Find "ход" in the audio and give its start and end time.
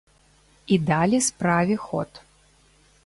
1.85-2.21